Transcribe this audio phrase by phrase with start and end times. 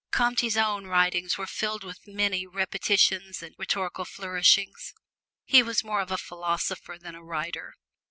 [0.09, 4.95] Comte's own writings were filled with many repetitions and rhetorical flounderings.
[5.45, 7.75] He was more of a philosopher than a writer.